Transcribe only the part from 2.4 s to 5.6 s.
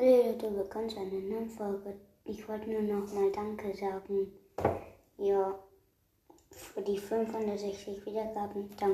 wollte nur noch mal Danke sagen. Ja,